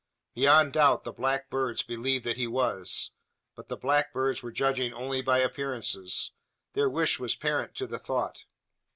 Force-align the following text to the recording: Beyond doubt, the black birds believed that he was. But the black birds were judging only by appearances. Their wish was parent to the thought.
Beyond 0.33 0.73
doubt, 0.73 1.03
the 1.03 1.13
black 1.13 1.51
birds 1.51 1.83
believed 1.83 2.23
that 2.23 2.35
he 2.35 2.47
was. 2.47 3.11
But 3.55 3.67
the 3.67 3.77
black 3.77 4.11
birds 4.13 4.41
were 4.41 4.51
judging 4.51 4.91
only 4.93 5.21
by 5.21 5.37
appearances. 5.37 6.31
Their 6.73 6.89
wish 6.89 7.19
was 7.19 7.35
parent 7.35 7.75
to 7.75 7.85
the 7.85 7.99
thought. 7.99 8.45